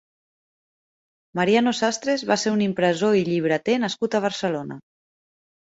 [1.39, 4.81] Mariano Sastres va ser un impressor i llibreter nascut a Barcelona.